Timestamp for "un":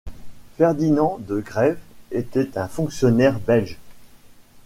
2.57-2.67